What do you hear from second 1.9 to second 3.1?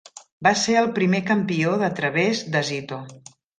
Travers de Zito.